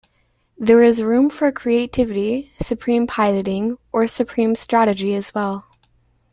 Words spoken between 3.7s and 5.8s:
or supreme strategy as well.